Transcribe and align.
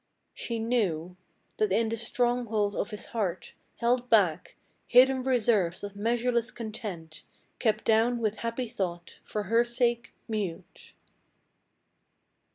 She 0.33 0.57
knew 0.57 1.15
That 1.57 1.71
in 1.71 1.89
the 1.89 1.95
stronghold 1.95 2.73
of 2.73 2.89
his 2.89 3.05
heart, 3.13 3.53
held 3.77 4.09
back, 4.09 4.55
Hidden 4.87 5.21
reserves 5.25 5.83
of 5.83 5.95
measureless 5.95 6.49
content 6.49 7.21
Kept 7.59 7.85
down 7.85 8.17
with 8.17 8.37
happy 8.37 8.67
thought, 8.67 9.19
for 9.23 9.43
her 9.43 9.63
sake 9.63 10.11
mute. 10.27 10.93